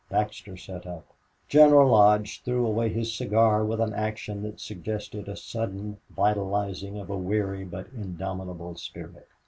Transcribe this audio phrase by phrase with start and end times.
[0.09, 1.05] Baxter sat up.
[1.47, 7.11] General Lodge threw away his cigar with an action that suggested a sudden vitalizing of
[7.11, 9.27] a weary but indomitable spirit.